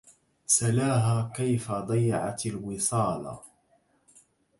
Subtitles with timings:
[0.45, 3.41] سلاها كيف ضيعت الوصالا